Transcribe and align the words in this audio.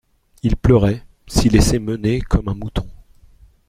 Il 0.41 0.55
pleurait, 0.57 1.05
s'y 1.27 1.47
laissait 1.49 1.77
mener 1.77 2.21
comme 2.21 2.47
un 2.47 2.55
mouton. 2.55 2.87